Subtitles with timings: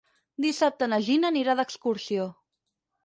[0.45, 2.29] Dissabte na Gina anirà d'excursió.